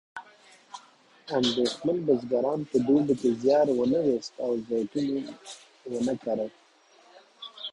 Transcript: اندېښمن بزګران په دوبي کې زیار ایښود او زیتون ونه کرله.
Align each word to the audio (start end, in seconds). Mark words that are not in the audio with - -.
اندېښمن 1.39 1.97
بزګران 2.05 2.59
په 2.69 2.77
دوبي 2.85 3.13
کې 3.19 3.29
زیار 3.41 3.67
ایښود 3.71 4.25
او 4.43 4.51
زیتون 4.67 5.09
ونه 5.91 6.13
کرله. 6.23 6.47